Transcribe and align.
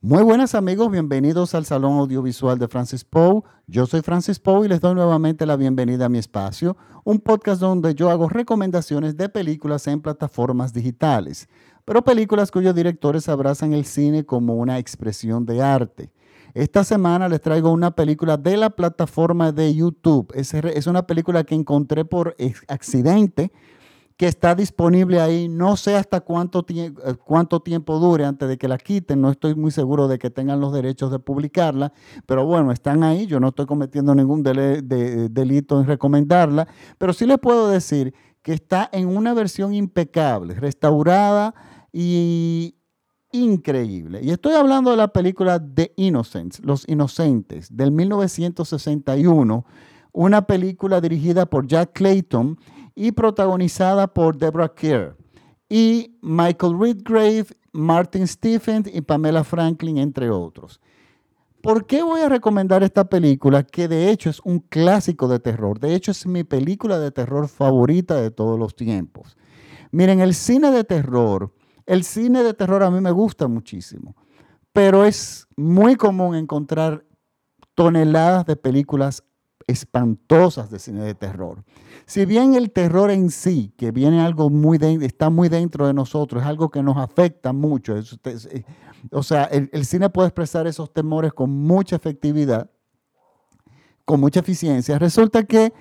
Muy 0.00 0.22
buenas 0.22 0.54
amigos, 0.54 0.92
bienvenidos 0.92 1.56
al 1.56 1.64
Salón 1.64 1.98
Audiovisual 1.98 2.56
de 2.56 2.68
Francis 2.68 3.02
Poe. 3.02 3.42
Yo 3.66 3.84
soy 3.84 4.00
Francis 4.00 4.38
Poe 4.38 4.64
y 4.64 4.68
les 4.68 4.80
doy 4.80 4.94
nuevamente 4.94 5.44
la 5.44 5.56
bienvenida 5.56 6.04
a 6.04 6.08
mi 6.08 6.18
espacio, 6.18 6.76
un 7.02 7.18
podcast 7.18 7.60
donde 7.60 7.96
yo 7.96 8.08
hago 8.08 8.28
recomendaciones 8.28 9.16
de 9.16 9.28
películas 9.28 9.88
en 9.88 10.00
plataformas 10.00 10.72
digitales, 10.72 11.48
pero 11.84 12.04
películas 12.04 12.52
cuyos 12.52 12.76
directores 12.76 13.28
abrazan 13.28 13.72
el 13.72 13.84
cine 13.84 14.24
como 14.24 14.54
una 14.54 14.78
expresión 14.78 15.44
de 15.44 15.62
arte. 15.62 16.12
Esta 16.54 16.84
semana 16.84 17.28
les 17.28 17.40
traigo 17.40 17.72
una 17.72 17.90
película 17.90 18.36
de 18.36 18.56
la 18.56 18.70
plataforma 18.70 19.50
de 19.50 19.74
YouTube. 19.74 20.32
Es, 20.32 20.86
una 20.86 21.08
película 21.08 21.42
que 21.42 21.56
encontré 21.56 22.04
por 22.04 22.36
accidente 22.68 23.50
que 24.18 24.26
está 24.26 24.56
disponible 24.56 25.20
ahí. 25.20 25.48
No 25.48 25.76
sé 25.76 25.94
hasta 25.94 26.20
cuánto, 26.20 26.66
eh, 26.68 26.92
cuánto 27.24 27.60
tiempo 27.60 28.00
dure 28.00 28.24
antes 28.24 28.48
de 28.48 28.58
que 28.58 28.66
la 28.66 28.76
quiten. 28.76 29.20
No 29.20 29.30
estoy 29.30 29.54
muy 29.54 29.70
seguro 29.70 30.08
de 30.08 30.18
que 30.18 30.28
tengan 30.28 30.60
los 30.60 30.72
derechos 30.72 31.12
de 31.12 31.20
publicarla, 31.20 31.92
pero 32.26 32.44
bueno, 32.44 32.72
están 32.72 33.04
ahí. 33.04 33.26
Yo 33.26 33.38
no 33.38 33.48
estoy 33.48 33.66
cometiendo 33.66 34.14
ningún 34.16 34.42
delito 34.42 35.80
en 35.80 35.86
recomendarla, 35.86 36.66
pero 36.98 37.12
sí 37.12 37.26
les 37.26 37.38
puedo 37.38 37.70
decir 37.70 38.12
que 38.42 38.52
está 38.52 38.90
en 38.92 39.06
una 39.06 39.34
versión 39.34 39.72
impecable, 39.72 40.54
restaurada 40.54 41.54
y 41.92 42.74
increíble. 43.30 44.18
Y 44.20 44.30
estoy 44.30 44.54
hablando 44.54 44.90
de 44.90 44.96
la 44.96 45.08
película 45.08 45.60
The 45.60 45.92
Innocents, 45.96 46.58
Los 46.64 46.88
Inocentes, 46.88 47.68
del 47.76 47.92
1961, 47.92 49.64
una 50.10 50.42
película 50.42 51.00
dirigida 51.00 51.46
por 51.46 51.68
Jack 51.68 51.92
Clayton 51.92 52.58
y 52.98 53.12
protagonizada 53.12 54.08
por 54.08 54.36
Deborah 54.36 54.74
Kerr 54.74 55.16
y 55.68 56.18
Michael 56.20 56.76
Redgrave, 56.80 57.46
Martin 57.70 58.26
Stephens 58.26 58.90
y 58.92 59.00
Pamela 59.02 59.44
Franklin, 59.44 59.98
entre 59.98 60.30
otros. 60.30 60.80
¿Por 61.62 61.86
qué 61.86 62.02
voy 62.02 62.22
a 62.22 62.28
recomendar 62.28 62.82
esta 62.82 63.08
película? 63.08 63.62
Que 63.62 63.86
de 63.86 64.10
hecho 64.10 64.30
es 64.30 64.40
un 64.40 64.58
clásico 64.58 65.28
de 65.28 65.38
terror. 65.38 65.78
De 65.78 65.94
hecho 65.94 66.10
es 66.10 66.26
mi 66.26 66.42
película 66.42 66.98
de 66.98 67.12
terror 67.12 67.46
favorita 67.46 68.16
de 68.16 68.32
todos 68.32 68.58
los 68.58 68.74
tiempos. 68.74 69.36
Miren, 69.92 70.18
el 70.18 70.34
cine 70.34 70.72
de 70.72 70.82
terror, 70.82 71.54
el 71.86 72.02
cine 72.02 72.42
de 72.42 72.52
terror 72.52 72.82
a 72.82 72.90
mí 72.90 73.00
me 73.00 73.12
gusta 73.12 73.46
muchísimo, 73.46 74.16
pero 74.72 75.04
es 75.04 75.46
muy 75.56 75.94
común 75.94 76.34
encontrar 76.34 77.04
toneladas 77.76 78.44
de 78.44 78.56
películas 78.56 79.22
espantosas 79.68 80.68
de 80.70 80.80
cine 80.80 81.04
de 81.04 81.14
terror. 81.14 81.62
Si 82.08 82.24
bien 82.24 82.54
el 82.54 82.70
terror 82.70 83.10
en 83.10 83.30
sí, 83.30 83.74
que 83.76 83.90
viene 83.90 84.22
algo 84.22 84.48
muy 84.48 84.78
está 85.02 85.28
muy 85.28 85.50
dentro 85.50 85.86
de 85.86 85.92
nosotros, 85.92 86.40
es 86.42 86.48
algo 86.48 86.70
que 86.70 86.82
nos 86.82 86.96
afecta 86.96 87.52
mucho. 87.52 87.98
Eh, 87.98 88.64
o 89.10 89.22
sea, 89.22 89.44
el, 89.44 89.84
cine 89.84 90.08
puede 90.08 90.28
expresar 90.28 90.66
esos 90.66 90.90
temores 90.90 91.34
con 91.34 91.50
mucha 91.50 91.96
efectividad, 91.96 92.70
con 94.06 94.20
mucha 94.20 94.40
eficiencia. 94.40 94.98
Resulta 94.98 95.42
que 95.42 95.74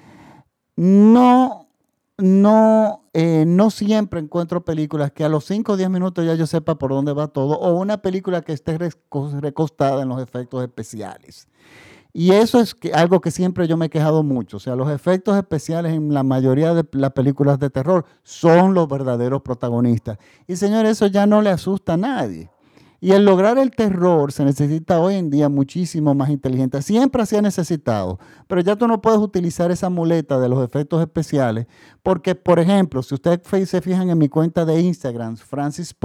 no, 0.75 1.69
no, 2.17 3.05
eh, 3.13 3.45
no 3.47 3.69
siempre 3.69 4.19
encuentro 4.19 4.65
películas 4.65 5.13
que 5.13 5.23
a 5.23 5.29
los 5.29 5.45
5 5.45 5.71
o 5.71 5.77
10 5.77 5.89
minutos 5.89 6.25
ya 6.25 6.35
yo 6.35 6.45
sepa 6.45 6.77
por 6.77 6.91
dónde 6.91 7.13
va 7.13 7.29
todo, 7.29 7.57
o 7.57 7.79
una 7.79 8.01
película 8.01 8.41
que 8.41 8.51
esté 8.51 8.77
recostada 8.77 10.01
en 10.03 10.09
los 10.09 10.21
efectos 10.21 10.61
especiales. 10.61 11.47
Y 12.19 12.31
eso 12.31 12.59
es 12.59 12.75
algo 12.95 13.21
que 13.21 13.29
siempre 13.29 13.67
yo 13.67 13.77
me 13.77 13.85
he 13.85 13.89
quejado 13.91 14.23
mucho. 14.23 14.57
O 14.57 14.59
sea, 14.59 14.75
los 14.75 14.89
efectos 14.89 15.37
especiales 15.37 15.93
en 15.93 16.15
la 16.15 16.23
mayoría 16.23 16.73
de 16.73 16.83
las 16.93 17.11
películas 17.11 17.59
de 17.59 17.69
terror 17.69 18.05
son 18.23 18.73
los 18.73 18.87
verdaderos 18.87 19.43
protagonistas. 19.43 20.17
Y 20.47 20.55
señor, 20.55 20.87
eso 20.87 21.05
ya 21.05 21.27
no 21.27 21.43
le 21.43 21.51
asusta 21.51 21.93
a 21.93 21.97
nadie. 21.97 22.49
Y 22.99 23.11
el 23.11 23.23
lograr 23.23 23.59
el 23.59 23.69
terror 23.69 24.31
se 24.31 24.43
necesita 24.43 24.99
hoy 24.99 25.13
en 25.13 25.29
día 25.29 25.47
muchísimo 25.47 26.15
más 26.15 26.31
inteligente. 26.31 26.81
Siempre 26.81 27.23
se 27.27 27.37
ha 27.37 27.41
necesitado, 27.43 28.17
pero 28.47 28.61
ya 28.61 28.75
tú 28.75 28.87
no 28.87 28.99
puedes 28.99 29.19
utilizar 29.19 29.69
esa 29.69 29.91
muleta 29.91 30.39
de 30.39 30.49
los 30.49 30.65
efectos 30.65 30.99
especiales, 31.01 31.67
porque, 32.01 32.33
por 32.33 32.57
ejemplo, 32.57 33.03
si 33.03 33.13
ustedes 33.13 33.69
se 33.69 33.79
fijan 33.79 34.09
en 34.09 34.17
mi 34.17 34.27
cuenta 34.27 34.65
de 34.65 34.81
Instagram, 34.81 35.37
Francis 35.37 35.95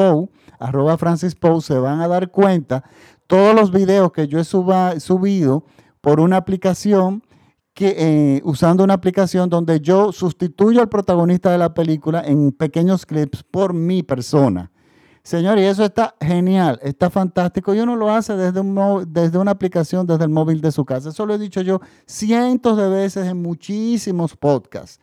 arroba 0.58 0.98
Francis 0.98 1.34
se 1.62 1.78
van 1.78 2.02
a 2.02 2.08
dar 2.08 2.30
cuenta 2.30 2.84
todos 3.26 3.54
los 3.54 3.72
videos 3.72 4.12
que 4.12 4.28
yo 4.28 4.38
he 4.38 4.44
subido 4.44 5.64
por 6.02 6.20
una 6.20 6.36
aplicación 6.36 7.22
que 7.72 7.94
eh, 7.96 8.42
usando 8.44 8.84
una 8.84 8.92
aplicación 8.92 9.48
donde 9.48 9.80
yo 9.80 10.12
sustituyo 10.12 10.82
al 10.82 10.90
protagonista 10.90 11.50
de 11.50 11.56
la 11.56 11.72
película 11.72 12.22
en 12.26 12.52
pequeños 12.52 13.06
clips 13.06 13.42
por 13.42 13.72
mi 13.72 14.02
persona. 14.02 14.70
Señores, 15.22 15.70
eso 15.70 15.84
está 15.84 16.14
genial, 16.20 16.78
está 16.82 17.08
fantástico. 17.08 17.74
Y 17.74 17.78
uno 17.78 17.96
lo 17.96 18.10
hace 18.10 18.36
desde, 18.36 18.60
un, 18.60 19.06
desde 19.08 19.38
una 19.38 19.52
aplicación, 19.52 20.06
desde 20.06 20.24
el 20.24 20.30
móvil 20.30 20.60
de 20.60 20.72
su 20.72 20.84
casa. 20.84 21.10
Eso 21.10 21.24
lo 21.24 21.34
he 21.34 21.38
dicho 21.38 21.62
yo 21.62 21.80
cientos 22.04 22.76
de 22.76 22.88
veces 22.88 23.28
en 23.28 23.40
muchísimos 23.40 24.36
podcasts 24.36 25.00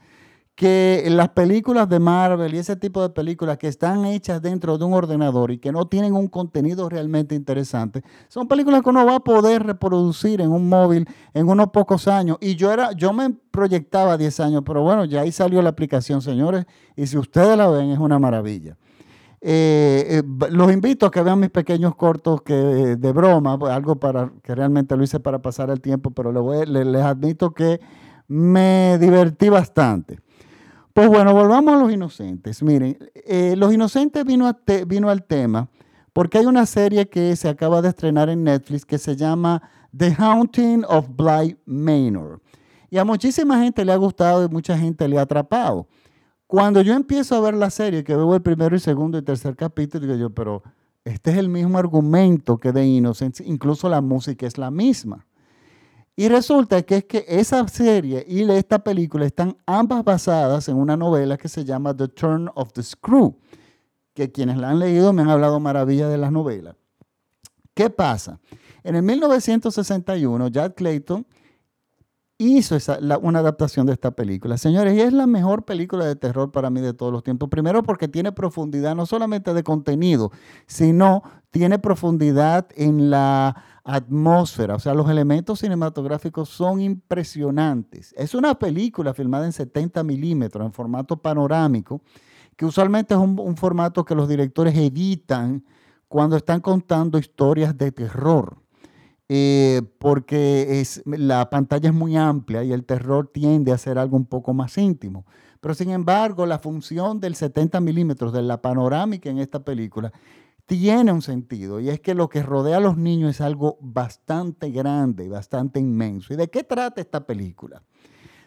que 0.59 1.05
las 1.07 1.29
películas 1.29 1.87
de 1.87 1.99
Marvel 1.99 2.53
y 2.53 2.57
ese 2.57 2.75
tipo 2.75 3.01
de 3.01 3.11
películas 3.11 3.57
que 3.57 3.69
están 3.69 4.03
hechas 4.03 4.41
dentro 4.41 4.77
de 4.77 4.83
un 4.83 4.91
ordenador 4.91 5.51
y 5.51 5.57
que 5.57 5.71
no 5.71 5.87
tienen 5.87 6.13
un 6.13 6.27
contenido 6.27 6.89
realmente 6.89 7.33
interesante, 7.33 8.03
son 8.27 8.45
películas 8.45 8.81
que 8.81 8.89
uno 8.89 9.05
va 9.05 9.15
a 9.15 9.19
poder 9.21 9.63
reproducir 9.63 10.41
en 10.41 10.51
un 10.51 10.67
móvil 10.67 11.07
en 11.33 11.47
unos 11.47 11.69
pocos 11.69 12.09
años. 12.09 12.35
Y 12.41 12.57
yo 12.57 12.73
era, 12.73 12.91
yo 12.91 13.13
me 13.13 13.29
proyectaba 13.29 14.17
10 14.17 14.37
años, 14.41 14.63
pero 14.65 14.81
bueno, 14.81 15.05
ya 15.05 15.21
ahí 15.21 15.31
salió 15.31 15.61
la 15.61 15.69
aplicación, 15.69 16.21
señores, 16.21 16.65
y 16.97 17.07
si 17.07 17.17
ustedes 17.17 17.57
la 17.57 17.69
ven, 17.69 17.91
es 17.91 17.99
una 17.99 18.19
maravilla. 18.19 18.75
Eh, 19.39 20.05
eh, 20.09 20.49
los 20.51 20.73
invito 20.73 21.05
a 21.05 21.11
que 21.11 21.21
vean 21.21 21.39
mis 21.39 21.51
pequeños 21.51 21.95
cortos 21.95 22.41
que, 22.41 22.53
de 22.53 23.11
broma, 23.13 23.57
algo 23.73 23.95
para 23.95 24.33
que 24.43 24.53
realmente 24.55 24.97
lo 24.97 25.05
hice 25.05 25.21
para 25.21 25.41
pasar 25.41 25.69
el 25.69 25.79
tiempo, 25.79 26.11
pero 26.11 26.33
les 26.65 27.01
admito 27.01 27.53
que 27.53 27.79
me 28.27 28.97
divertí 28.99 29.47
bastante. 29.47 30.19
Pues 30.99 31.07
bueno, 31.07 31.33
volvamos 31.33 31.73
a 31.73 31.77
los 31.77 31.93
inocentes. 31.93 32.61
Miren, 32.61 32.97
eh, 33.15 33.55
los 33.55 33.73
inocentes 33.73 34.25
vino, 34.25 34.49
al 35.09 35.23
tema 35.23 35.69
porque 36.11 36.39
hay 36.39 36.45
una 36.45 36.65
serie 36.65 37.07
que 37.07 37.37
se 37.37 37.47
acaba 37.47 37.81
de 37.81 37.87
estrenar 37.87 38.27
en 38.27 38.43
Netflix 38.43 38.85
que 38.85 38.97
se 38.97 39.15
llama 39.15 39.61
The 39.97 40.13
Haunting 40.19 40.83
of 40.89 41.07
Bly 41.15 41.57
Manor. 41.65 42.41
Y 42.89 42.97
a 42.97 43.05
muchísima 43.05 43.63
gente 43.63 43.85
le 43.85 43.93
ha 43.93 43.95
gustado 43.95 44.43
y 44.43 44.49
mucha 44.49 44.77
gente 44.77 45.07
le 45.07 45.17
ha 45.17 45.21
atrapado. 45.21 45.87
Cuando 46.47 46.81
yo 46.81 46.93
empiezo 46.93 47.33
a 47.33 47.39
ver 47.39 47.53
la 47.53 47.69
serie, 47.69 48.03
que 48.03 48.17
veo 48.17 48.35
el 48.35 48.41
primero 48.41 48.75
y 48.75 48.79
segundo 48.79 49.17
y 49.17 49.21
tercer 49.21 49.55
capítulo, 49.55 50.05
digo 50.05 50.19
yo, 50.19 50.29
pero 50.31 50.63
este 51.05 51.31
es 51.31 51.37
el 51.37 51.47
mismo 51.47 51.77
argumento 51.77 52.57
que 52.57 52.73
de 52.73 52.85
Innocence, 52.85 53.41
incluso 53.41 53.87
la 53.87 54.01
música 54.01 54.45
es 54.45 54.57
la 54.57 54.69
misma. 54.69 55.25
Y 56.19 56.27
resulta 56.27 56.81
que 56.81 56.97
es 56.97 57.05
que 57.05 57.23
esa 57.29 57.65
serie 57.69 58.25
y 58.27 58.41
esta 58.51 58.79
película 58.79 59.25
están 59.25 59.55
ambas 59.65 60.03
basadas 60.03 60.67
en 60.67 60.75
una 60.75 60.97
novela 60.97 61.37
que 61.37 61.47
se 61.47 61.63
llama 61.63 61.95
The 61.95 62.09
Turn 62.09 62.49
of 62.55 62.73
the 62.73 62.83
Screw, 62.83 63.37
que 64.13 64.29
quienes 64.29 64.57
la 64.57 64.71
han 64.71 64.79
leído 64.79 65.13
me 65.13 65.21
han 65.21 65.29
hablado 65.29 65.61
maravilla 65.61 66.09
de 66.09 66.17
las 66.17 66.33
novelas. 66.33 66.75
¿Qué 67.73 67.89
pasa? 67.89 68.37
En 68.83 68.97
el 68.97 69.03
1961, 69.03 70.49
Jack 70.49 70.75
Clayton 70.75 71.25
hizo 72.37 72.75
una 73.21 73.39
adaptación 73.39 73.85
de 73.85 73.93
esta 73.93 74.11
película. 74.11 74.57
Señores, 74.57 74.95
y 74.95 74.99
es 74.99 75.13
la 75.13 75.25
mejor 75.25 75.63
película 75.63 76.03
de 76.03 76.17
terror 76.17 76.51
para 76.51 76.69
mí 76.69 76.81
de 76.81 76.93
todos 76.93 77.13
los 77.13 77.23
tiempos. 77.23 77.47
Primero 77.47 77.81
porque 77.83 78.09
tiene 78.09 78.33
profundidad 78.33 78.93
no 78.93 79.05
solamente 79.05 79.53
de 79.53 79.63
contenido, 79.63 80.33
sino 80.67 81.23
tiene 81.49 81.79
profundidad 81.79 82.67
en 82.75 83.09
la 83.09 83.78
atmósfera, 83.89 84.75
o 84.75 84.79
sea, 84.79 84.93
los 84.93 85.09
elementos 85.09 85.59
cinematográficos 85.59 86.49
son 86.49 86.79
impresionantes. 86.79 88.13
Es 88.15 88.35
una 88.35 88.57
película 88.57 89.13
filmada 89.13 89.45
en 89.45 89.51
70 89.51 90.03
milímetros, 90.03 90.65
en 90.65 90.71
formato 90.71 91.17
panorámico, 91.17 92.01
que 92.55 92.65
usualmente 92.65 93.15
es 93.15 93.19
un, 93.19 93.57
formato 93.57 94.05
que 94.05 94.13
los 94.13 94.29
directores 94.29 94.75
editan 94.75 95.63
cuando 96.07 96.37
están 96.37 96.61
contando 96.61 97.17
historias 97.17 97.77
de 97.77 97.91
terror. 97.91 98.57
Eh, 99.31 99.81
porque 99.99 100.81
es, 100.81 101.03
la 101.05 101.49
pantalla 101.51 101.89
es 101.89 101.95
muy 101.95 102.17
amplia 102.17 102.63
y 102.63 102.73
el 102.73 102.83
terror 102.83 103.29
tiende 103.31 103.71
a 103.71 103.77
ser 103.77 103.99
algo 103.99 104.17
un 104.17 104.25
poco 104.25 104.53
más 104.53 104.77
íntimo. 104.77 105.25
Pero 105.61 105.73
sin 105.73 105.91
embargo, 105.91 106.45
la 106.45 106.59
función 106.59 107.19
del 107.19 107.35
70 107.35 107.79
milímetros 107.79 108.33
de 108.33 108.41
la 108.41 108.61
panorámica 108.61 109.29
en 109.29 109.39
esta 109.39 109.63
película 109.63 110.11
tiene 110.69 111.11
un 111.11 111.23
sentido 111.23 111.79
y 111.79 111.89
es 111.89 111.99
que 111.99 112.13
lo 112.13 112.29
que 112.29 112.43
rodea 112.43 112.77
a 112.77 112.79
los 112.79 112.95
niños 112.95 113.31
es 113.31 113.41
algo 113.41 113.79
bastante 113.81 114.69
grande 114.69 115.25
y 115.25 115.27
bastante 115.27 115.79
inmenso. 115.79 116.31
¿Y 116.31 116.37
de 116.37 116.47
qué 116.47 116.63
trata 116.63 117.01
esta 117.01 117.25
película? 117.25 117.81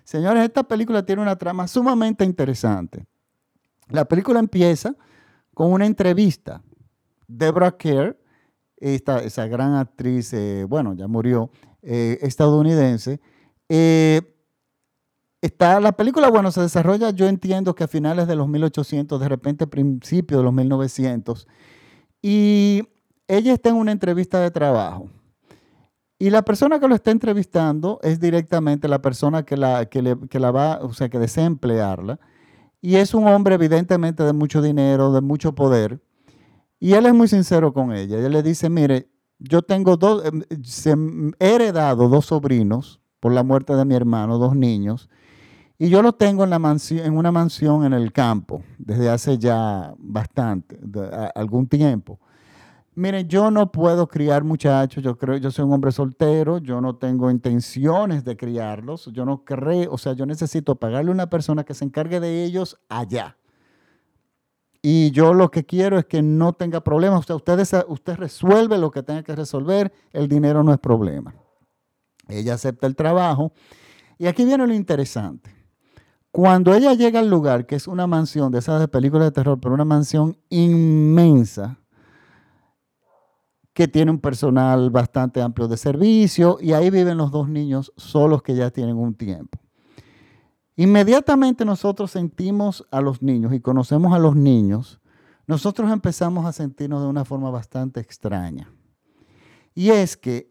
Señores, 0.05 0.45
esta 0.45 0.63
película 0.63 1.05
tiene 1.05 1.21
una 1.21 1.35
trama 1.35 1.67
sumamente 1.67 2.25
interesante. 2.25 3.05
La 3.89 4.05
película 4.05 4.39
empieza 4.39 4.95
con 5.53 5.73
una 5.73 5.85
entrevista. 5.85 6.63
Deborah 7.27 7.77
Kerr, 7.77 8.17
esta, 8.77 9.19
esa 9.19 9.49
gran 9.49 9.75
actriz, 9.75 10.33
eh, 10.33 10.65
bueno, 10.69 10.95
ya 10.95 11.09
murió, 11.09 11.51
eh, 11.83 12.21
estadounidense, 12.23 13.21
eh, 13.69 14.23
Está, 15.41 15.81
la 15.81 15.91
película, 15.91 16.31
bueno, 16.31 16.53
se 16.53 16.61
desarrolla, 16.61 17.11
yo 17.11 17.27
entiendo 17.27 17.75
que 17.75 17.83
a 17.83 17.89
finales 17.89 18.29
de 18.29 18.37
los 18.37 18.47
1800, 18.47 19.21
de 19.21 19.29
repente 19.29 19.67
principios 19.67 20.39
de 20.39 20.45
los 20.45 20.53
1900, 20.53 21.49
y 22.23 22.83
ella 23.29 23.53
está 23.53 23.71
en 23.71 23.77
una 23.77 23.93
entrevista 23.93 24.41
de 24.41 24.51
trabajo. 24.51 25.09
Y 26.19 26.31
la 26.31 26.43
persona 26.43 26.79
que 26.79 26.87
lo 26.87 26.95
está 26.95 27.11
entrevistando 27.11 27.99
es 28.03 28.21
directamente 28.21 28.87
la 28.87 29.03
persona 29.03 29.43
que 29.43 29.57
la, 29.57 29.87
que 29.87 30.39
la 30.39 30.51
va, 30.53 30.79
o 30.81 30.93
sea, 30.95 31.09
que 31.09 31.19
desea 31.19 31.45
emplearla. 31.45 32.21
Y 32.81 32.97
es 32.97 33.13
un 33.13 33.27
hombre 33.27 33.57
evidentemente 33.57 34.23
de 34.23 34.33
mucho 34.33 34.63
dinero, 34.63 35.13
de 35.13 35.21
mucho 35.21 35.53
poder. 35.55 36.01
Y 36.79 36.95
él 36.95 37.07
es 37.07 37.15
muy 37.15 37.27
sincero 37.27 37.73
con 37.73 37.93
ella. 37.93 38.19
Ella 38.19 38.29
le 38.29 38.43
dice, 38.43 38.71
mire, 38.71 39.09
yo 39.39 39.63
tengo 39.63 39.97
dos, 39.97 40.23
em, 40.25 41.33
he 41.41 41.55
heredado 41.55 42.09
dos 42.09 42.27
sobrinos 42.27 43.01
por 43.19 43.33
la 43.33 43.43
muerte 43.43 43.75
de 43.75 43.85
mi 43.85 43.95
hermano, 43.95 44.39
dos 44.39 44.55
niños. 44.55 45.09
Y 45.79 45.89
yo 45.89 46.03
los 46.03 46.17
tengo 46.17 46.45
en, 46.45 46.53
una 47.17 47.33
mansión 47.33 47.85
en 47.85 47.93
el 47.93 48.13
campo 48.13 48.63
desde 48.79 49.09
hace 49.09 49.39
ya 49.39 49.95
bastante, 49.99 50.79
algún 51.35 51.67
tiempo. 51.67 52.21
Miren, 52.95 53.27
yo 53.27 53.51
no 53.51 53.73
puedo 53.73 54.07
criar 54.07 54.45
muchachos, 54.45 55.03
yo 55.03 55.17
creo, 55.17 55.39
yo 55.39 55.51
soy 55.51 55.65
un 55.65 55.73
hombre 55.73 55.93
soltero, 55.93 56.59
yo 56.59 56.81
no 56.81 56.97
tengo 56.97 57.31
intenciones 57.31 58.23
de 58.23 58.37
criarlos, 58.37 59.11
yo 59.13 59.25
no 59.25 59.45
creo, 59.45 59.91
o 59.91 59.97
sea, 59.97 60.13
yo 60.13 60.27
necesito 60.27 60.77
pagarle 60.77 61.11
a 61.11 61.15
una 61.15 61.31
persona 61.31 61.65
que 61.65 61.73
se 61.73 61.87
encargue 61.87 62.21
de 62.21 62.45
ellos 62.45 62.79
allá. 62.91 63.39
Y 64.83 65.11
yo 65.13 65.33
lo 65.33 65.51
que 65.51 65.65
quiero 65.65 65.99
es 65.99 66.05
que 66.05 66.21
no 66.21 66.53
tenga 66.53 66.83
problemas, 66.83 67.21
o 67.21 67.23
sea, 67.23 67.85
usted 67.87 68.17
resuelve 68.17 68.77
lo 68.77 68.91
que 68.91 69.03
tenga 69.03 69.23
que 69.23 69.35
resolver, 69.35 69.91
el 70.13 70.29
dinero 70.29 70.63
no 70.63 70.73
es 70.73 70.79
problema. 70.79 71.35
Ella 72.29 72.55
acepta 72.55 72.87
el 72.87 72.97
trabajo. 72.97 73.53
Y 74.19 74.27
aquí 74.27 74.45
viene 74.45 74.67
lo 74.67 74.75
interesante. 74.75 75.62
Cuando 76.33 76.75
ella 76.75 76.95
llega 76.95 77.21
al 77.21 77.29
lugar, 77.29 77.67
que 77.67 77.77
es 77.77 77.87
una 77.87 78.07
mansión 78.07 78.51
de 78.51 78.59
esas 78.59 78.81
de 78.81 78.89
películas 78.89 79.27
de 79.27 79.33
terror, 79.33 79.61
pero 79.61 79.75
una 79.75 79.85
mansión 79.85 80.39
inmensa, 80.49 81.79
que 83.75 83.87
tiene 83.87 84.11
un 84.11 84.19
personal 84.19 84.91
bastante 84.91 85.43
amplio 85.43 85.69
de 85.69 85.77
servicio 85.77 86.59
y 86.61 86.73
ahí 86.73 86.91
viven 86.91 87.19
los 87.19 87.31
dos 87.31 87.49
niños 87.49 87.93
solos 87.97 88.43
que 88.43 88.55
ya 88.55 88.71
tienen 88.71 88.97
un 88.97 89.15
tiempo. 89.15 89.59
Inmediatamente 90.77 91.67
nosotros 91.67 92.11
sentimos 92.11 92.87
a 92.91 93.03
los 93.03 93.23
niños 93.23 93.53
y 93.53 93.61
conocemos 93.61 94.15
a 94.15 94.19
los 94.19 94.35
niños, 94.35 95.01
nosotros 95.47 95.91
empezamos 95.91 96.47
a 96.47 96.53
sentirnos 96.53 97.03
de 97.03 97.09
una 97.09 97.27
forma 97.27 97.51
bastante 97.51 98.01
extraña. 98.01 98.71
Y 99.75 99.91
es 99.91 100.17
que 100.17 100.51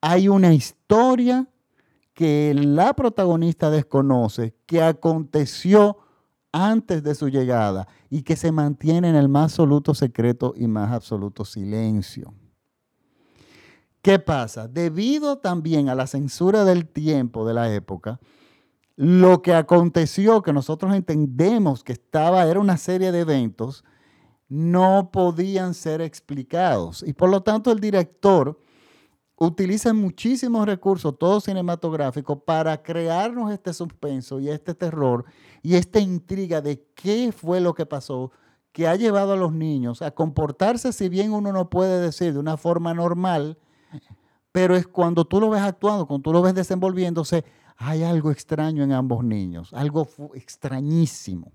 hay 0.00 0.28
una 0.28 0.52
historia 0.52 1.48
que 2.14 2.54
la 2.54 2.94
protagonista 2.94 3.70
desconoce, 3.70 4.54
que 4.66 4.82
aconteció 4.82 5.98
antes 6.52 7.02
de 7.02 7.14
su 7.14 7.28
llegada 7.28 7.88
y 8.10 8.22
que 8.22 8.36
se 8.36 8.52
mantiene 8.52 9.08
en 9.08 9.16
el 9.16 9.28
más 9.28 9.44
absoluto 9.44 9.94
secreto 9.94 10.52
y 10.56 10.66
más 10.66 10.92
absoluto 10.92 11.44
silencio. 11.44 12.34
¿Qué 14.02 14.18
pasa? 14.18 14.68
Debido 14.68 15.38
también 15.38 15.88
a 15.88 15.94
la 15.94 16.06
censura 16.06 16.64
del 16.64 16.86
tiempo 16.86 17.46
de 17.46 17.54
la 17.54 17.72
época, 17.72 18.20
lo 18.96 19.40
que 19.42 19.54
aconteció, 19.54 20.42
que 20.42 20.52
nosotros 20.52 20.94
entendemos 20.94 21.82
que 21.82 21.92
estaba, 21.92 22.44
era 22.44 22.60
una 22.60 22.76
serie 22.76 23.12
de 23.12 23.20
eventos, 23.20 23.84
no 24.48 25.10
podían 25.12 25.72
ser 25.72 26.02
explicados. 26.02 27.02
Y 27.06 27.14
por 27.14 27.30
lo 27.30 27.42
tanto 27.42 27.72
el 27.72 27.80
director 27.80 28.58
utiliza 29.46 29.92
muchísimos 29.92 30.66
recursos, 30.66 31.18
todos 31.18 31.44
cinematográficos, 31.44 32.38
para 32.44 32.82
crearnos 32.82 33.50
este 33.52 33.72
suspenso 33.72 34.38
y 34.40 34.48
este 34.48 34.74
terror 34.74 35.24
y 35.62 35.74
esta 35.74 35.98
intriga 35.98 36.60
de 36.60 36.84
qué 36.94 37.32
fue 37.32 37.60
lo 37.60 37.74
que 37.74 37.86
pasó 37.86 38.30
que 38.72 38.86
ha 38.86 38.96
llevado 38.96 39.32
a 39.32 39.36
los 39.36 39.52
niños 39.52 40.00
a 40.00 40.12
comportarse, 40.12 40.92
si 40.92 41.08
bien 41.08 41.32
uno 41.32 41.52
no 41.52 41.68
puede 41.68 42.00
decir 42.00 42.32
de 42.32 42.38
una 42.38 42.56
forma 42.56 42.94
normal, 42.94 43.58
pero 44.50 44.76
es 44.76 44.86
cuando 44.86 45.26
tú 45.26 45.40
lo 45.40 45.50
ves 45.50 45.62
actuando, 45.62 46.06
cuando 46.06 46.22
tú 46.22 46.32
lo 46.32 46.40
ves 46.40 46.54
desenvolviéndose, 46.54 47.44
hay 47.76 48.02
algo 48.02 48.30
extraño 48.30 48.82
en 48.84 48.92
ambos 48.92 49.24
niños, 49.24 49.72
algo 49.74 50.08
extrañísimo. 50.34 51.52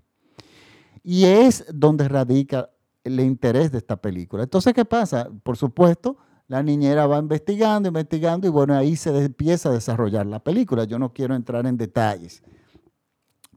Y 1.02 1.24
es 1.24 1.64
donde 1.72 2.06
radica 2.06 2.70
el 3.02 3.18
interés 3.20 3.72
de 3.72 3.78
esta 3.78 3.96
película. 3.96 4.42
Entonces, 4.42 4.74
¿qué 4.74 4.84
pasa? 4.84 5.28
Por 5.42 5.56
supuesto, 5.56 6.18
la 6.48 6.62
niñera 6.62 7.06
va 7.06 7.18
investigando, 7.18 7.88
investigando 7.88 8.46
y 8.46 8.50
bueno, 8.50 8.74
ahí 8.74 8.96
se 8.96 9.16
empieza 9.16 9.68
a 9.68 9.72
desarrollar 9.72 10.26
la 10.26 10.42
película. 10.42 10.84
Yo 10.84 10.98
no 10.98 11.12
quiero 11.12 11.34
entrar 11.34 11.66
en 11.66 11.76
detalles. 11.76 12.42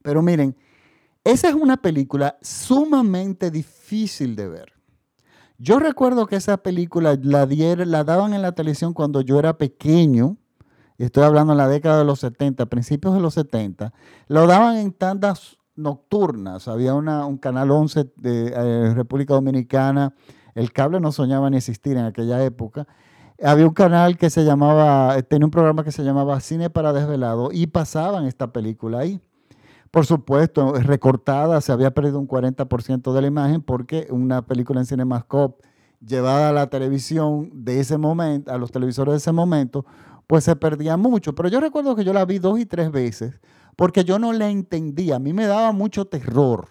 Pero 0.04 0.22
miren, 0.22 0.56
esa 1.24 1.48
es 1.48 1.56
una 1.56 1.78
película 1.78 2.38
sumamente 2.42 3.50
difícil 3.50 4.36
de 4.36 4.50
ver. 4.50 4.74
Yo 5.58 5.80
recuerdo 5.80 6.26
que 6.26 6.36
esa 6.36 6.58
película 6.58 7.18
la, 7.22 7.46
la 7.46 8.04
daban 8.04 8.34
en 8.34 8.42
la 8.42 8.52
televisión 8.52 8.94
cuando 8.94 9.22
yo 9.22 9.40
era 9.40 9.58
pequeño, 9.58 10.38
estoy 10.98 11.24
hablando 11.24 11.54
en 11.54 11.58
la 11.58 11.68
década 11.68 12.00
de 12.00 12.06
los 12.06 12.20
70, 12.20 12.66
principios 12.66 13.14
de 13.14 13.22
los 13.22 13.36
70, 13.36 13.94
lo 14.28 14.48
daban 14.48 14.78
en 14.78 14.92
tandas 14.92 15.58
nocturnas. 15.76 16.68
Había 16.68 16.94
un 16.94 17.38
canal 17.38 17.72
11 17.72 18.12
de 18.18 18.54
eh, 18.54 18.94
República 18.96 19.36
Dominicana 19.36 20.14
el 20.56 20.72
cable 20.72 21.00
no 21.00 21.12
soñaba 21.12 21.50
ni 21.50 21.58
existir 21.58 21.98
en 21.98 22.06
aquella 22.06 22.44
época. 22.44 22.88
Había 23.44 23.68
un 23.68 23.74
canal 23.74 24.18
que 24.18 24.30
se 24.30 24.44
llamaba, 24.44 25.20
tenía 25.24 25.46
un 25.46 25.52
programa 25.52 25.84
que 25.84 25.92
se 25.92 26.04
llamaba 26.04 26.40
Cine 26.40 26.70
para 26.70 26.94
Desvelado 26.94 27.50
y 27.52 27.68
pasaban 27.68 28.26
esta 28.26 28.54
película 28.54 29.00
ahí. 29.00 29.20
Por 29.90 30.06
supuesto, 30.06 30.74
recortada, 30.74 31.60
se 31.60 31.72
había 31.72 31.92
perdido 31.92 32.20
un 32.20 32.28
40% 32.28 33.14
de 33.14 33.22
la 33.22 33.28
imagen 33.28 33.62
porque 33.62 34.08
una 34.10 34.46
película 34.46 34.80
en 34.80 34.86
CinemaScope 34.86 35.68
llevada 36.06 36.50
a 36.50 36.54
la 36.54 36.68
televisión 36.70 37.50
de 37.54 37.80
ese 37.80 37.98
momento, 37.98 38.52
a 38.52 38.58
los 38.58 38.72
televisores 38.72 39.14
de 39.14 39.18
ese 39.18 39.32
momento, 39.32 39.86
pues 40.28 40.46
se 40.46 40.56
perdía 40.56 40.96
mucho. 40.96 41.36
Pero 41.36 41.50
yo 41.50 41.60
recuerdo 41.60 41.96
que 41.96 42.04
yo 42.04 42.14
la 42.14 42.26
vi 42.26 42.40
dos 42.40 42.60
y 42.60 42.66
tres 42.66 42.92
veces 42.92 43.42
porque 43.76 44.04
yo 44.04 44.20
no 44.20 44.32
la 44.34 44.50
entendía. 44.50 45.18
A 45.18 45.20
mí 45.20 45.34
me 45.34 45.46
daba 45.46 45.72
mucho 45.72 46.06
terror. 46.06 46.70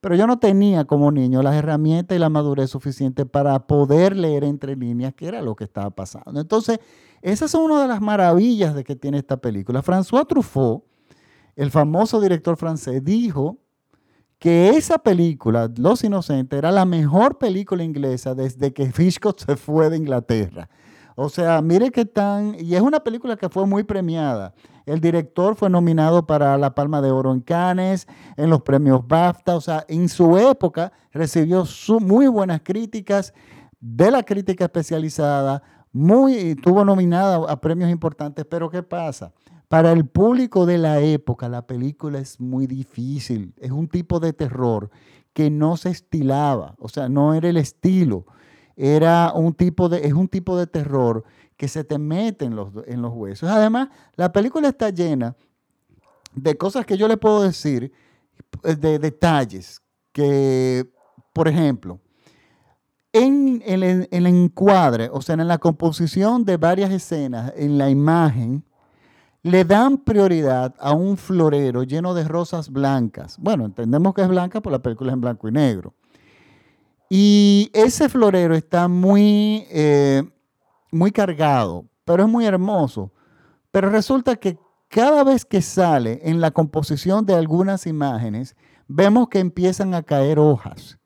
Pero 0.00 0.14
yo 0.14 0.26
no 0.26 0.38
tenía 0.38 0.84
como 0.84 1.10
niño 1.10 1.42
las 1.42 1.56
herramientas 1.56 2.16
y 2.16 2.20
la 2.20 2.28
madurez 2.28 2.70
suficiente 2.70 3.26
para 3.26 3.66
poder 3.66 4.16
leer 4.16 4.44
entre 4.44 4.76
líneas 4.76 5.12
qué 5.14 5.26
era 5.26 5.42
lo 5.42 5.56
que 5.56 5.64
estaba 5.64 5.90
pasando. 5.90 6.40
Entonces, 6.40 6.78
esas 7.20 7.50
son 7.50 7.64
una 7.64 7.82
de 7.82 7.88
las 7.88 8.00
maravillas 8.00 8.74
de 8.74 8.84
que 8.84 8.94
tiene 8.94 9.18
esta 9.18 9.38
película. 9.38 9.82
François 9.82 10.26
Truffaut, 10.26 10.84
el 11.56 11.70
famoso 11.72 12.20
director 12.20 12.56
francés, 12.56 13.02
dijo 13.02 13.58
que 14.38 14.70
esa 14.70 14.98
película, 14.98 15.68
Los 15.76 16.04
Inocentes, 16.04 16.56
era 16.56 16.70
la 16.70 16.84
mejor 16.84 17.38
película 17.38 17.82
inglesa 17.82 18.36
desde 18.36 18.72
que 18.72 18.92
Hitchcock 18.96 19.36
se 19.38 19.56
fue 19.56 19.90
de 19.90 19.96
Inglaterra. 19.96 20.68
O 21.20 21.28
sea, 21.28 21.60
mire 21.62 21.90
qué 21.90 22.04
tan... 22.04 22.54
Y 22.60 22.76
es 22.76 22.80
una 22.80 23.00
película 23.00 23.36
que 23.36 23.48
fue 23.48 23.66
muy 23.66 23.82
premiada. 23.82 24.54
El 24.86 25.00
director 25.00 25.56
fue 25.56 25.68
nominado 25.68 26.24
para 26.28 26.56
la 26.56 26.76
Palma 26.76 27.02
de 27.02 27.10
Oro 27.10 27.32
en 27.32 27.40
Cannes, 27.40 28.06
en 28.36 28.48
los 28.50 28.62
premios 28.62 29.04
BAFTA. 29.04 29.56
O 29.56 29.60
sea, 29.60 29.84
en 29.88 30.08
su 30.08 30.38
época 30.38 30.92
recibió 31.10 31.64
muy 31.98 32.28
buenas 32.28 32.60
críticas 32.62 33.34
de 33.80 34.12
la 34.12 34.22
crítica 34.22 34.66
especializada. 34.66 35.60
Muy, 35.90 36.54
tuvo 36.54 36.84
nominada 36.84 37.50
a 37.50 37.60
premios 37.60 37.90
importantes. 37.90 38.44
Pero 38.48 38.70
¿qué 38.70 38.84
pasa? 38.84 39.32
Para 39.66 39.90
el 39.90 40.06
público 40.06 40.66
de 40.66 40.78
la 40.78 41.00
época, 41.00 41.48
la 41.48 41.66
película 41.66 42.20
es 42.20 42.38
muy 42.38 42.68
difícil. 42.68 43.54
Es 43.56 43.72
un 43.72 43.88
tipo 43.88 44.20
de 44.20 44.32
terror 44.32 44.88
que 45.32 45.50
no 45.50 45.76
se 45.78 45.90
estilaba. 45.90 46.76
O 46.78 46.88
sea, 46.88 47.08
no 47.08 47.34
era 47.34 47.48
el 47.48 47.56
estilo 47.56 48.24
era 48.78 49.32
un 49.34 49.54
tipo 49.54 49.88
de, 49.88 50.06
es 50.06 50.12
un 50.12 50.28
tipo 50.28 50.56
de 50.56 50.68
terror 50.68 51.24
que 51.56 51.66
se 51.66 51.82
te 51.82 51.98
mete 51.98 52.44
en 52.44 52.54
los, 52.54 52.72
en 52.86 53.02
los 53.02 53.12
huesos. 53.12 53.50
Además, 53.50 53.88
la 54.14 54.30
película 54.30 54.68
está 54.68 54.90
llena 54.90 55.34
de 56.32 56.56
cosas 56.56 56.86
que 56.86 56.96
yo 56.96 57.08
le 57.08 57.16
puedo 57.16 57.42
decir, 57.42 57.92
eh, 58.62 58.76
de 58.76 59.00
detalles, 59.00 59.82
que, 60.12 60.88
por 61.32 61.48
ejemplo, 61.48 61.98
en 63.12 63.60
el, 63.66 63.82
en 63.82 64.08
el 64.10 64.26
encuadre, 64.28 65.10
o 65.12 65.20
sea, 65.22 65.34
en 65.34 65.48
la 65.48 65.58
composición 65.58 66.44
de 66.44 66.56
varias 66.56 66.92
escenas, 66.92 67.52
en 67.56 67.78
la 67.78 67.90
imagen, 67.90 68.62
le 69.42 69.64
dan 69.64 69.98
prioridad 69.98 70.76
a 70.78 70.92
un 70.92 71.16
florero 71.16 71.82
lleno 71.82 72.14
de 72.14 72.28
rosas 72.28 72.70
blancas. 72.70 73.38
Bueno, 73.40 73.64
entendemos 73.64 74.14
que 74.14 74.22
es 74.22 74.28
blanca 74.28 74.60
por 74.60 74.70
la 74.70 74.78
película 74.78 75.10
es 75.10 75.14
en 75.14 75.20
blanco 75.20 75.48
y 75.48 75.52
negro. 75.52 75.94
Y 77.08 77.70
ese 77.72 78.08
florero 78.08 78.54
está 78.54 78.88
muy, 78.88 79.66
eh, 79.70 80.22
muy 80.90 81.10
cargado, 81.10 81.86
pero 82.04 82.24
es 82.24 82.28
muy 82.28 82.44
hermoso. 82.44 83.12
Pero 83.70 83.90
resulta 83.90 84.36
que 84.36 84.58
cada 84.88 85.24
vez 85.24 85.44
que 85.44 85.62
sale 85.62 86.20
en 86.22 86.40
la 86.40 86.50
composición 86.50 87.24
de 87.24 87.34
algunas 87.34 87.86
imágenes, 87.86 88.56
vemos 88.86 89.28
que 89.28 89.38
empiezan 89.38 89.94
a 89.94 90.02
caer 90.02 90.38
hojas. 90.38 90.98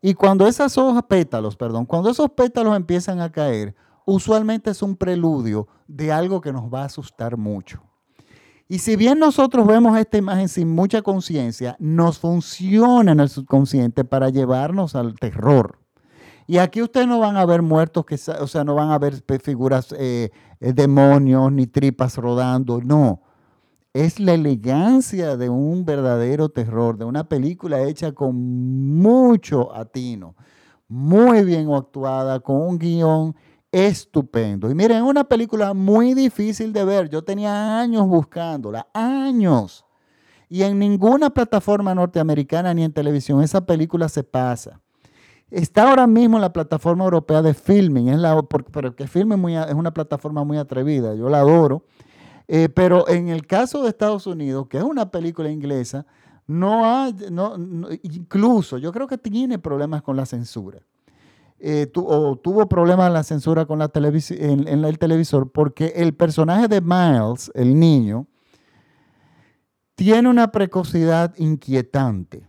Y 0.00 0.14
cuando 0.14 0.46
esas 0.46 0.78
hojas, 0.78 1.02
pétalos, 1.08 1.56
perdón, 1.56 1.84
cuando 1.84 2.10
esos 2.10 2.30
pétalos 2.30 2.76
empiezan 2.76 3.20
a 3.20 3.30
caer, 3.30 3.74
usualmente 4.06 4.70
es 4.70 4.82
un 4.82 4.96
preludio 4.96 5.66
de 5.88 6.12
algo 6.12 6.40
que 6.40 6.52
nos 6.52 6.72
va 6.72 6.82
a 6.82 6.86
asustar 6.86 7.36
mucho. 7.36 7.87
Y 8.70 8.80
si 8.80 8.96
bien 8.96 9.18
nosotros 9.18 9.66
vemos 9.66 9.98
esta 9.98 10.18
imagen 10.18 10.46
sin 10.46 10.68
mucha 10.68 11.00
conciencia, 11.00 11.74
nos 11.78 12.18
funciona 12.18 13.12
en 13.12 13.20
el 13.20 13.30
subconsciente 13.30 14.04
para 14.04 14.28
llevarnos 14.28 14.94
al 14.94 15.14
terror. 15.14 15.78
Y 16.46 16.58
aquí 16.58 16.82
ustedes 16.82 17.06
no 17.06 17.18
van 17.18 17.38
a 17.38 17.46
ver 17.46 17.62
muertos, 17.62 18.04
que, 18.04 18.16
o 18.16 18.46
sea, 18.46 18.64
no 18.64 18.74
van 18.74 18.90
a 18.90 18.98
ver 18.98 19.22
figuras, 19.42 19.94
eh, 19.98 20.30
eh, 20.60 20.72
demonios, 20.74 21.50
ni 21.50 21.66
tripas 21.66 22.16
rodando, 22.18 22.82
no. 22.82 23.22
Es 23.94 24.20
la 24.20 24.34
elegancia 24.34 25.38
de 25.38 25.48
un 25.48 25.86
verdadero 25.86 26.50
terror, 26.50 26.98
de 26.98 27.06
una 27.06 27.26
película 27.26 27.82
hecha 27.82 28.12
con 28.12 28.36
mucho 28.98 29.74
atino, 29.74 30.36
muy 30.88 31.42
bien 31.42 31.72
actuada, 31.72 32.40
con 32.40 32.56
un 32.56 32.78
guion 32.78 33.34
estupendo. 33.72 34.70
Y 34.70 34.74
miren, 34.74 35.02
una 35.02 35.24
película 35.24 35.74
muy 35.74 36.14
difícil 36.14 36.72
de 36.72 36.84
ver. 36.84 37.08
Yo 37.08 37.22
tenía 37.22 37.80
años 37.80 38.06
buscándola, 38.06 38.86
años. 38.92 39.84
Y 40.48 40.62
en 40.62 40.78
ninguna 40.78 41.30
plataforma 41.30 41.94
norteamericana 41.94 42.72
ni 42.72 42.84
en 42.84 42.92
televisión 42.92 43.42
esa 43.42 43.64
película 43.64 44.08
se 44.08 44.24
pasa. 44.24 44.80
Está 45.50 45.88
ahora 45.88 46.06
mismo 46.06 46.36
en 46.36 46.42
la 46.42 46.52
plataforma 46.52 47.04
europea 47.04 47.40
de 47.40 47.54
Filming, 47.54 48.08
es 48.08 48.18
la, 48.18 48.40
porque 48.42 49.06
Filming 49.06 49.56
es 49.56 49.74
una 49.74 49.92
plataforma 49.94 50.44
muy 50.44 50.58
atrevida, 50.58 51.14
yo 51.14 51.28
la 51.30 51.38
adoro. 51.38 51.84
Eh, 52.48 52.68
pero 52.68 53.08
en 53.08 53.28
el 53.28 53.46
caso 53.46 53.82
de 53.82 53.90
Estados 53.90 54.26
Unidos, 54.26 54.66
que 54.68 54.78
es 54.78 54.82
una 54.82 55.10
película 55.10 55.50
inglesa, 55.50 56.06
no 56.46 56.84
hay, 56.86 57.14
no, 57.30 57.56
incluso 58.02 58.78
yo 58.78 58.90
creo 58.90 59.06
que 59.06 59.18
tiene 59.18 59.58
problemas 59.58 60.02
con 60.02 60.16
la 60.16 60.24
censura. 60.24 60.80
Eh, 61.60 61.90
o 61.96 62.36
tuvo 62.36 62.68
problemas 62.68 63.10
la 63.12 63.24
censura 63.24 63.66
con 63.66 63.80
la 63.80 63.90
en, 63.94 64.68
en, 64.68 64.84
el 64.84 64.98
televisor 64.98 65.50
porque 65.50 65.92
el 65.96 66.14
personaje 66.14 66.68
de 66.68 66.80
Miles, 66.80 67.50
el 67.54 67.78
niño, 67.78 68.28
tiene 69.96 70.28
una 70.28 70.52
precocidad 70.52 71.34
inquietante. 71.36 72.46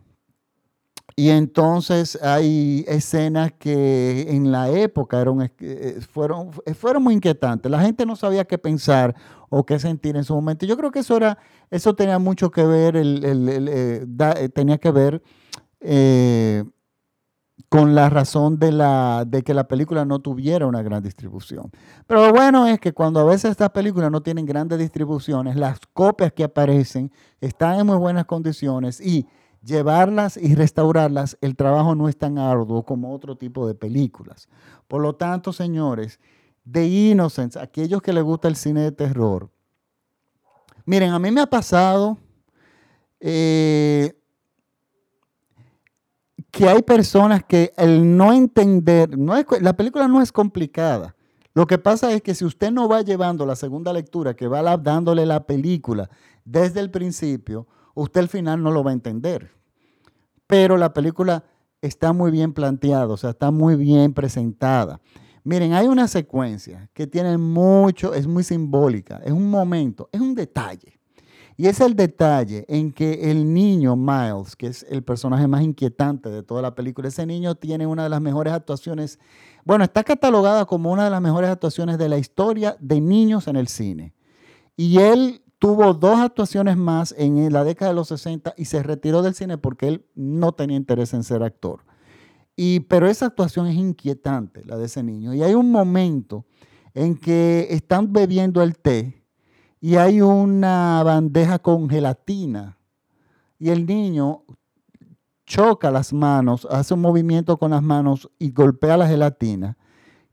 Y 1.19 1.31
entonces 1.31 2.17
hay 2.21 2.85
escenas 2.87 3.51
que 3.59 4.27
en 4.29 4.53
la 4.53 4.69
época 4.69 5.19
eran, 5.19 5.51
eh, 5.59 5.99
fueron, 6.09 6.51
fueron 6.75 7.03
muy 7.03 7.15
inquietantes. 7.15 7.69
La 7.69 7.81
gente 7.81 8.05
no 8.05 8.15
sabía 8.15 8.45
qué 8.45 8.57
pensar 8.57 9.13
o 9.49 9.65
qué 9.65 9.79
sentir 9.79 10.15
en 10.15 10.23
su 10.23 10.33
momento. 10.33 10.65
Yo 10.65 10.77
creo 10.77 10.91
que 10.91 10.99
eso, 10.99 11.17
era, 11.17 11.37
eso 11.71 11.93
tenía 11.93 12.19
mucho 12.19 12.51
que 12.51 12.63
ver, 12.63 12.95
eh, 12.95 14.05
eh, 14.05 14.49
tenía 14.53 14.77
que 14.77 14.91
ver 14.91 15.21
con 17.69 17.93
la 17.93 18.09
razón 18.09 18.57
de, 18.57 18.71
la, 18.71 19.23
de 19.27 19.43
que 19.43 19.53
la 19.53 19.67
película 19.67 20.03
no 20.03 20.19
tuviera 20.19 20.65
una 20.65 20.81
gran 20.81 21.03
distribución. 21.03 21.69
Pero 22.07 22.25
lo 22.25 22.33
bueno 22.33 22.65
es 22.65 22.79
que 22.79 22.93
cuando 22.93 23.19
a 23.19 23.23
veces 23.23 23.51
estas 23.51 23.69
películas 23.69 24.09
no 24.11 24.21
tienen 24.21 24.47
grandes 24.47 24.79
distribuciones, 24.79 25.55
las 25.55 25.79
copias 25.93 26.33
que 26.33 26.43
aparecen 26.43 27.11
están 27.39 27.79
en 27.79 27.85
muy 27.85 27.97
buenas 27.97 28.25
condiciones 28.25 28.99
y 28.99 29.27
llevarlas 29.63 30.35
y 30.35 30.55
restaurarlas, 30.55 31.37
el 31.41 31.55
trabajo 31.55 31.93
no 31.93 32.09
es 32.09 32.17
tan 32.17 32.39
arduo 32.39 32.83
como 32.83 33.13
otro 33.13 33.37
tipo 33.37 33.67
de 33.67 33.75
películas. 33.75 34.49
Por 34.87 35.01
lo 35.01 35.15
tanto, 35.15 35.53
señores, 35.53 36.19
de 36.65 36.87
Innocence, 36.87 37.59
aquellos 37.59 38.01
que 38.01 38.13
les 38.13 38.23
gusta 38.23 38.47
el 38.47 38.55
cine 38.55 38.81
de 38.81 38.91
terror, 38.91 39.51
miren, 40.85 41.11
a 41.11 41.19
mí 41.19 41.29
me 41.29 41.41
ha 41.41 41.47
pasado 41.47 42.17
eh, 43.19 44.18
que 46.51 46.67
hay 46.67 46.81
personas 46.81 47.43
que 47.43 47.73
el 47.77 48.17
no 48.17 48.33
entender, 48.33 49.17
no 49.17 49.33
la 49.61 49.73
película 49.73 50.07
no 50.07 50.21
es 50.21 50.31
complicada. 50.31 51.15
Lo 51.53 51.67
que 51.67 51.77
pasa 51.77 52.11
es 52.13 52.21
que 52.21 52.35
si 52.35 52.45
usted 52.45 52.71
no 52.71 52.87
va 52.87 53.01
llevando 53.01 53.45
la 53.45 53.55
segunda 53.55 53.91
lectura, 53.91 54.35
que 54.35 54.47
va 54.47 54.77
dándole 54.77 55.25
la 55.25 55.45
película 55.45 56.09
desde 56.45 56.79
el 56.79 56.91
principio, 56.91 57.67
usted 57.95 58.21
al 58.21 58.29
final 58.29 58.61
no 58.61 58.71
lo 58.71 58.83
va 58.83 58.91
a 58.91 58.93
entender. 58.93 59.51
Pero 60.47 60.77
la 60.77 60.93
película 60.93 61.43
está 61.81 62.13
muy 62.13 62.31
bien 62.31 62.53
planteada, 62.53 63.07
o 63.07 63.17
sea, 63.17 63.31
está 63.31 63.51
muy 63.51 63.75
bien 63.75 64.13
presentada. 64.13 64.99
Miren, 65.43 65.73
hay 65.73 65.87
una 65.87 66.07
secuencia 66.07 66.89
que 66.93 67.07
tiene 67.07 67.37
mucho, 67.37 68.13
es 68.13 68.27
muy 68.27 68.43
simbólica, 68.43 69.21
es 69.23 69.31
un 69.31 69.49
momento, 69.49 70.09
es 70.11 70.21
un 70.21 70.35
detalle. 70.35 70.98
Y 71.59 71.67
es 71.67 71.81
el 71.81 71.93
detalle 71.93 72.63
en 72.69 72.93
que 72.93 73.31
el 73.31 73.53
niño 73.53 73.97
Miles, 73.97 74.55
que 74.55 74.67
es 74.67 74.85
el 74.89 75.03
personaje 75.03 75.45
más 75.45 75.61
inquietante 75.61 76.29
de 76.29 76.41
toda 76.41 76.61
la 76.61 76.73
película, 76.73 77.09
ese 77.09 77.25
niño 77.25 77.55
tiene 77.55 77.85
una 77.85 78.03
de 78.03 78.09
las 78.09 78.21
mejores 78.21 78.53
actuaciones, 78.53 79.19
bueno, 79.65 79.83
está 79.83 80.05
catalogada 80.05 80.63
como 80.63 80.89
una 80.89 81.03
de 81.03 81.09
las 81.09 81.21
mejores 81.21 81.49
actuaciones 81.49 81.97
de 81.97 82.07
la 82.07 82.17
historia 82.17 82.77
de 82.79 83.01
niños 83.01 83.49
en 83.49 83.57
el 83.57 83.67
cine. 83.67 84.13
Y 84.77 84.99
él 84.99 85.41
tuvo 85.57 85.93
dos 85.93 86.19
actuaciones 86.19 86.77
más 86.77 87.13
en 87.17 87.51
la 87.51 87.65
década 87.65 87.91
de 87.91 87.95
los 87.95 88.07
60 88.07 88.53
y 88.55 88.63
se 88.63 88.81
retiró 88.81 89.21
del 89.21 89.35
cine 89.35 89.57
porque 89.57 89.89
él 89.89 90.05
no 90.15 90.53
tenía 90.53 90.77
interés 90.77 91.13
en 91.13 91.25
ser 91.25 91.43
actor. 91.43 91.83
Y, 92.55 92.79
pero 92.79 93.05
esa 93.05 93.25
actuación 93.25 93.67
es 93.67 93.75
inquietante, 93.75 94.63
la 94.63 94.77
de 94.77 94.85
ese 94.85 95.03
niño. 95.03 95.33
Y 95.33 95.43
hay 95.43 95.55
un 95.55 95.73
momento 95.73 96.45
en 96.93 97.17
que 97.17 97.67
están 97.69 98.13
bebiendo 98.13 98.63
el 98.63 98.77
té 98.77 99.18
y 99.81 99.95
hay 99.95 100.21
una 100.21 101.01
bandeja 101.03 101.59
con 101.59 101.89
gelatina 101.89 102.77
y 103.57 103.69
el 103.69 103.85
niño 103.85 104.43
choca 105.45 105.89
las 105.89 106.13
manos, 106.13 106.67
hace 106.69 106.93
un 106.93 107.01
movimiento 107.01 107.57
con 107.57 107.71
las 107.71 107.81
manos 107.81 108.29
y 108.37 108.51
golpea 108.51 108.97
la 108.97 109.07
gelatina, 109.07 109.77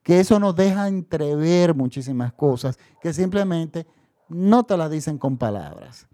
que 0.02 0.20
eso 0.20 0.38
nos 0.38 0.54
deja 0.54 0.88
entrever 0.88 1.74
muchísimas 1.74 2.32
cosas 2.32 2.78
que 3.00 3.12
simplemente 3.12 3.86
no 4.28 4.64
te 4.64 4.76
la 4.76 4.88
dicen 4.88 5.18
con 5.18 5.36
palabras. 5.38 6.06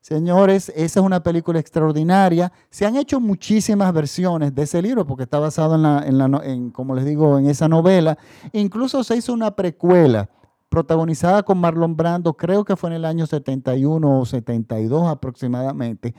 Señores, 0.00 0.70
esa 0.70 1.00
es 1.00 1.06
una 1.06 1.22
película 1.22 1.60
extraordinaria. 1.60 2.50
Se 2.70 2.86
han 2.86 2.96
hecho 2.96 3.20
muchísimas 3.20 3.92
versiones 3.92 4.54
de 4.54 4.62
ese 4.62 4.80
libro 4.80 5.06
porque 5.06 5.24
está 5.24 5.38
basado 5.38 5.74
en, 5.74 5.82
la, 5.82 6.02
en, 6.06 6.18
la, 6.18 6.40
en, 6.42 6.70
como 6.70 6.94
les 6.94 7.04
digo, 7.04 7.38
en 7.38 7.46
esa 7.46 7.68
novela. 7.68 8.16
Incluso 8.52 9.04
se 9.04 9.16
hizo 9.16 9.34
una 9.34 9.50
precuela 9.50 10.30
protagonizada 10.70 11.42
con 11.42 11.58
Marlon 11.58 11.96
Brando, 11.96 12.34
creo 12.34 12.64
que 12.64 12.76
fue 12.76 12.90
en 12.90 12.96
el 12.96 13.04
año 13.04 13.26
71 13.26 14.20
o 14.20 14.24
72 14.24 15.08
aproximadamente, 15.08 16.14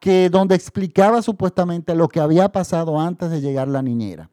que 0.00 0.30
donde 0.30 0.54
explicaba 0.54 1.22
supuestamente 1.22 1.94
lo 1.94 2.08
que 2.08 2.18
había 2.18 2.50
pasado 2.50 2.98
antes 2.98 3.30
de 3.30 3.42
llegar 3.42 3.68
la 3.68 3.82
niñera. 3.82 4.30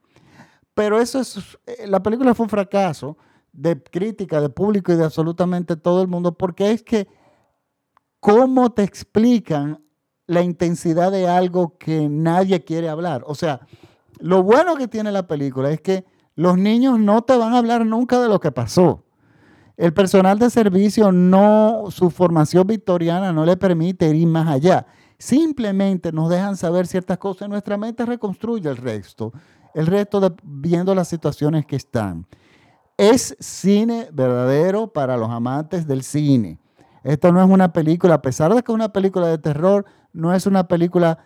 Pero 0.74 1.00
eso 1.00 1.20
es, 1.20 1.60
eh, 1.66 1.86
la 1.86 2.02
película 2.02 2.34
fue 2.34 2.46
un 2.46 2.50
fracaso 2.50 3.18
de 3.52 3.82
crítica, 3.84 4.40
de 4.40 4.50
público 4.50 4.94
y 4.94 4.96
de 4.96 5.04
absolutamente 5.04 5.76
todo 5.76 6.02
el 6.02 6.08
mundo, 6.08 6.38
porque 6.38 6.72
es 6.72 6.82
que 6.82 7.08
cómo 8.22 8.72
te 8.72 8.84
explican 8.84 9.84
la 10.28 10.42
intensidad 10.42 11.12
de 11.12 11.28
algo 11.28 11.78
que 11.78 12.08
nadie 12.10 12.64
quiere 12.64 12.88
hablar. 12.88 13.24
O 13.28 13.36
sea, 13.36 13.62
lo 14.20 14.44
bueno 14.44 14.76
que 14.76 14.88
tiene 14.88 15.12
la 15.12 15.28
película 15.28 15.72
es 15.72 15.82
que 15.82 16.06
los 16.36 16.58
niños 16.58 17.00
no 17.00 17.24
te 17.24 17.36
van 17.36 17.54
a 17.54 17.58
hablar 17.58 17.86
nunca 17.86 18.22
de 18.22 18.30
lo 18.30 18.40
que 18.40 18.52
pasó. 18.52 19.07
El 19.77 19.93
personal 19.93 20.39
de 20.39 20.50
servicio 20.50 21.12
no, 21.12 21.86
su 21.89 22.10
formación 22.10 22.65
victoriana 22.65 23.31
no 23.31 23.46
le 23.46 23.55
permite 23.57 24.10
ir 24.10 24.27
más 24.27 24.48
allá. 24.48 24.88
Simplemente 25.19 26.12
nos 26.12 26.29
dejan 26.29 26.57
saber 26.57 26.88
ciertas 26.88 27.19
cosas 27.19 27.48
y 27.48 27.51
nuestra 27.51 27.77
mente 27.77 28.03
reconstruye 28.03 28.67
el 28.67 28.77
resto, 28.77 29.31
el 29.75 29.86
resto 29.86 30.36
viendo 30.43 30.96
las 30.96 31.07
situaciones 31.07 31.67
que 31.67 31.75
están. 31.75 32.25
Es 32.98 33.38
cine 33.39 34.10
verdadero 34.12 34.91
para 34.91 35.15
los 35.15 35.29
amantes 35.29 35.86
del 35.86 36.01
cine. 36.01 36.60
Esto 37.03 37.31
no 37.31 37.43
es 37.43 37.50
una 37.50 37.72
película, 37.72 38.15
a 38.15 38.22
pesar 38.22 38.53
de 38.53 38.63
que 38.63 38.72
es 38.72 38.75
una 38.75 38.91
película 38.91 39.27
de 39.27 39.38
terror, 39.38 39.86
no 40.12 40.34
es 40.34 40.48
una 40.48 40.67
película 40.67 41.19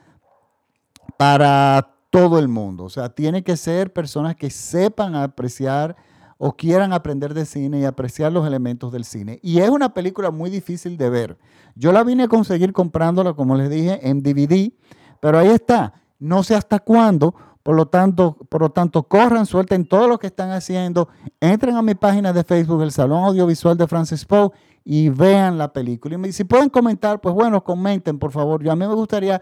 para 1.17 1.96
todo 2.10 2.38
el 2.38 2.50
mundo. 2.50 2.84
O 2.84 2.89
sea, 2.89 3.08
tiene 3.08 3.43
que 3.43 3.55
ser 3.55 3.93
personas 3.93 4.36
que 4.36 4.50
sepan 4.50 5.15
apreciar 5.15 5.96
o 6.44 6.54
quieran 6.54 6.92
aprender 6.92 7.36
de 7.36 7.46
cine 7.46 7.82
y 7.82 7.86
apreciar 7.86 8.32
los 8.32 8.48
elementos 8.48 8.92
del 8.92 9.06
cine. 9.06 9.40
Y 9.44 9.60
es 9.60 9.70
una 9.70 9.94
película 9.94 10.32
muy 10.32 10.50
difícil 10.50 10.98
de 10.98 11.08
ver. 11.08 11.38
Yo 11.76 11.92
la 11.92 12.04
vine 12.04 12.24
a 12.24 12.28
conseguir 12.28 12.74
comprándola, 12.74 13.34
como 13.34 13.54
les 13.54 13.70
dije, 13.70 14.10
en 14.10 14.24
DVD, 14.24 14.74
pero 15.20 15.38
ahí 15.38 15.50
está. 15.50 15.94
No 16.18 16.42
sé 16.42 16.56
hasta 16.56 16.80
cuándo. 16.80 17.36
Por 17.62 17.76
lo 17.76 17.86
tanto, 17.86 18.38
por 18.50 18.62
lo 18.62 18.72
tanto, 18.72 19.04
corran, 19.04 19.46
suelten 19.46 19.86
todo 19.86 20.08
lo 20.08 20.18
que 20.18 20.26
están 20.26 20.50
haciendo, 20.50 21.10
entren 21.40 21.76
a 21.76 21.84
mi 21.84 21.94
página 21.94 22.34
de 22.34 22.44
Facebook, 22.44 22.82
el 22.82 22.92
Salón 22.92 23.24
Audiovisual 23.24 23.78
de 23.78 23.86
Francis 23.86 24.26
Poe, 24.26 24.50
y 24.84 25.10
vean 25.10 25.60
la 25.60 25.72
película. 25.72 26.18
Y 26.28 26.32
si 26.32 26.44
pueden 26.44 26.70
comentar, 26.70 27.22
pues 27.22 27.36
bueno, 27.36 27.64
comenten, 27.64 28.18
por 28.18 28.32
favor. 28.32 28.64
Yo 28.64 28.72
a 28.72 28.76
mí 28.76 28.88
me 28.88 28.96
gustaría 28.96 29.40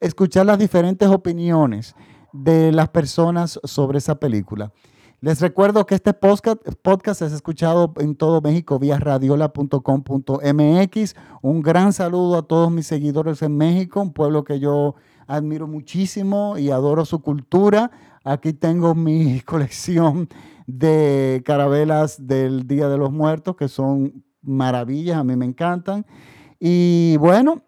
escuchar 0.00 0.46
las 0.46 0.58
diferentes 0.58 1.10
opiniones 1.10 1.94
de 2.32 2.72
las 2.72 2.88
personas 2.88 3.60
sobre 3.64 3.98
esa 3.98 4.14
película. 4.14 4.72
Les 5.20 5.40
recuerdo 5.40 5.84
que 5.84 5.96
este 5.96 6.14
podcast, 6.14 7.22
es 7.22 7.32
escuchado 7.32 7.92
en 7.98 8.14
todo 8.14 8.40
México 8.40 8.78
vía 8.78 9.00
radiola.com.mx. 9.00 11.16
Un 11.42 11.60
gran 11.60 11.92
saludo 11.92 12.38
a 12.38 12.46
todos 12.46 12.70
mis 12.70 12.86
seguidores 12.86 13.42
en 13.42 13.56
México, 13.56 14.00
un 14.00 14.12
pueblo 14.12 14.44
que 14.44 14.60
yo 14.60 14.94
admiro 15.26 15.66
muchísimo 15.66 16.56
y 16.56 16.70
adoro 16.70 17.04
su 17.04 17.20
cultura. 17.20 17.90
Aquí 18.22 18.52
tengo 18.52 18.94
mi 18.94 19.40
colección 19.44 20.28
de 20.68 21.42
carabelas 21.44 22.28
del 22.28 22.68
Día 22.68 22.88
de 22.88 22.98
los 22.98 23.10
Muertos, 23.10 23.56
que 23.56 23.66
son 23.66 24.24
maravillas, 24.40 25.16
a 25.16 25.24
mí 25.24 25.34
me 25.34 25.46
encantan. 25.46 26.06
Y 26.60 27.16
bueno, 27.16 27.64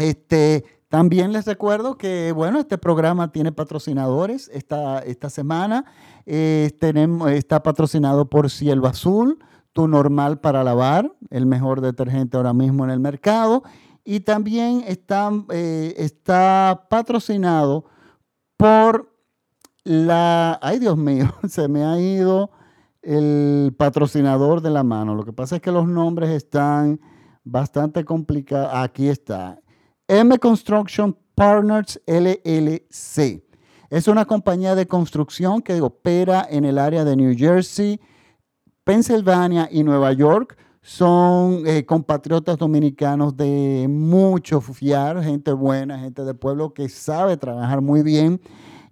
este, 0.00 0.64
También 0.96 1.30
les 1.30 1.44
recuerdo 1.44 1.98
que, 1.98 2.32
bueno, 2.32 2.58
este 2.58 2.78
programa 2.78 3.30
tiene 3.30 3.52
patrocinadores 3.52 4.50
esta, 4.54 5.00
esta 5.00 5.28
semana. 5.28 5.84
Eh, 6.24 6.70
tenemos, 6.80 7.30
está 7.32 7.62
patrocinado 7.62 8.30
por 8.30 8.48
Cielo 8.48 8.86
Azul, 8.86 9.38
tu 9.74 9.88
normal 9.88 10.40
para 10.40 10.64
lavar, 10.64 11.12
el 11.28 11.44
mejor 11.44 11.82
detergente 11.82 12.38
ahora 12.38 12.54
mismo 12.54 12.82
en 12.82 12.92
el 12.92 12.98
mercado. 12.98 13.62
Y 14.06 14.20
también 14.20 14.84
está, 14.86 15.30
eh, 15.50 15.92
está 15.98 16.86
patrocinado 16.88 17.84
por 18.56 19.14
la... 19.84 20.58
Ay, 20.62 20.78
Dios 20.78 20.96
mío, 20.96 21.26
se 21.46 21.68
me 21.68 21.84
ha 21.84 22.00
ido 22.00 22.52
el 23.02 23.74
patrocinador 23.76 24.62
de 24.62 24.70
la 24.70 24.82
mano. 24.82 25.14
Lo 25.14 25.26
que 25.26 25.34
pasa 25.34 25.56
es 25.56 25.60
que 25.60 25.72
los 25.72 25.86
nombres 25.86 26.30
están 26.30 27.00
bastante 27.44 28.02
complicados. 28.06 28.70
Aquí 28.72 29.08
está. 29.08 29.60
M 30.08 30.38
Construction 30.38 31.16
Partners 31.34 32.00
LLC. 32.06 33.42
Es 33.90 34.08
una 34.08 34.24
compañía 34.24 34.74
de 34.76 34.86
construcción 34.86 35.62
que 35.62 35.80
opera 35.80 36.46
en 36.48 36.64
el 36.64 36.78
área 36.78 37.04
de 37.04 37.16
New 37.16 37.34
Jersey, 37.36 38.00
Pensilvania 38.84 39.68
y 39.70 39.82
Nueva 39.82 40.12
York. 40.12 40.56
Son 40.80 41.66
eh, 41.66 41.84
compatriotas 41.84 42.56
dominicanos 42.56 43.36
de 43.36 43.88
mucho 43.88 44.60
fiar, 44.60 45.24
gente 45.24 45.50
buena, 45.52 45.98
gente 45.98 46.22
de 46.24 46.34
pueblo 46.34 46.72
que 46.72 46.88
sabe 46.88 47.36
trabajar 47.36 47.80
muy 47.80 48.02
bien. 48.02 48.40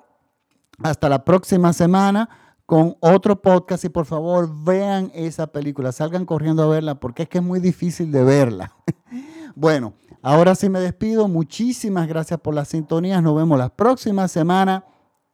Hasta 0.82 1.10
la 1.10 1.22
próxima 1.22 1.74
semana 1.74 2.30
con 2.66 2.96
otro 3.00 3.40
podcast 3.40 3.84
y 3.84 3.88
por 3.88 4.06
favor 4.06 4.50
vean 4.64 5.10
esa 5.14 5.46
película, 5.46 5.92
salgan 5.92 6.26
corriendo 6.26 6.64
a 6.64 6.66
verla 6.66 6.96
porque 6.96 7.22
es 7.22 7.28
que 7.28 7.38
es 7.38 7.44
muy 7.44 7.60
difícil 7.60 8.10
de 8.10 8.24
verla. 8.24 8.72
bueno, 9.54 9.94
ahora 10.20 10.54
sí 10.56 10.68
me 10.68 10.80
despido, 10.80 11.28
muchísimas 11.28 12.08
gracias 12.08 12.40
por 12.40 12.54
las 12.54 12.68
sintonías, 12.68 13.22
nos 13.22 13.36
vemos 13.36 13.56
la 13.56 13.68
próxima 13.68 14.26
semana, 14.26 14.84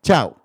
chao. 0.03 0.41